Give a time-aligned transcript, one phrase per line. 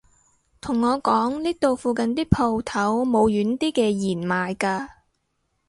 [0.59, 4.89] 同我講呢度附近啲舖頭冇軟啲嘅弦賣㗎